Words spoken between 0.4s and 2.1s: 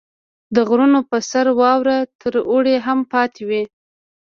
•د غرونو په سر واوره